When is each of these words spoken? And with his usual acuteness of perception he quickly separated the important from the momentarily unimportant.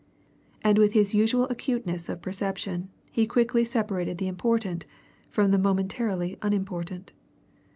And 0.63 0.79
with 0.79 0.93
his 0.93 1.13
usual 1.13 1.45
acuteness 1.51 2.09
of 2.09 2.23
perception 2.23 2.89
he 3.11 3.27
quickly 3.27 3.63
separated 3.63 4.17
the 4.17 4.27
important 4.27 4.87
from 5.29 5.51
the 5.51 5.59
momentarily 5.59 6.39
unimportant. 6.41 7.13